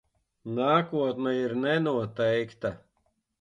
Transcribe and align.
Nākotne 0.59 1.33
ir 1.41 1.53
nenoteikta. 1.67 2.73